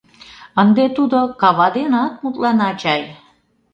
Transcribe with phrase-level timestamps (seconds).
[0.61, 3.01] Ынде тудо кава денат мутлана чай?